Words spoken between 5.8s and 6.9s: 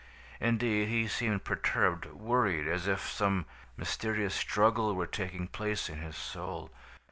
in his soul.